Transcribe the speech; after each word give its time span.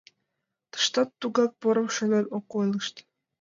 Тыштат 0.71 1.09
тугак: 1.19 1.51
порым 1.61 1.87
шонен 1.95 2.25
ок 2.37 2.47
ойлышт. 2.59 2.95